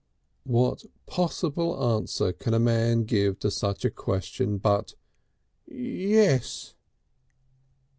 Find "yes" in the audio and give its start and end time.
5.67-6.73